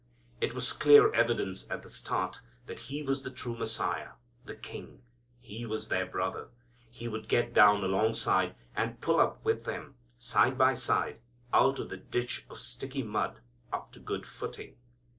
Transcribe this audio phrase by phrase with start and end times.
[0.39, 4.13] It was clear evidence at the start that He was the true Messiah,
[4.45, 5.03] the King.
[5.39, 6.47] He was their Brother.
[6.89, 11.19] He would get down alongside, and pull up with them side by side
[11.53, 13.41] out of the ditch of sticky mud
[13.71, 14.73] up to good footing.